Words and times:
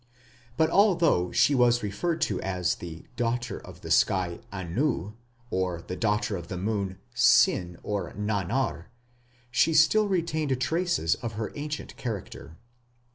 But 0.57 0.71
although 0.71 1.31
she 1.31 1.53
was 1.53 1.83
referred 1.83 2.21
to 2.21 2.41
as 2.41 2.73
the 2.73 3.05
daughter 3.17 3.59
of 3.59 3.81
the 3.81 3.91
sky, 3.91 4.39
Anu, 4.51 5.13
or 5.51 5.83
the 5.83 5.95
daughter 5.95 6.35
of 6.35 6.47
the 6.47 6.57
moon, 6.57 6.97
Sin 7.13 7.77
or 7.83 8.11
Nannar, 8.13 8.85
she 9.51 9.75
still 9.75 10.07
retained 10.07 10.59
traces 10.59 11.13
of 11.13 11.33
her 11.33 11.51
ancient 11.53 11.95
character. 11.97 12.57